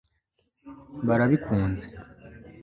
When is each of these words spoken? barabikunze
barabikunze 1.07 1.85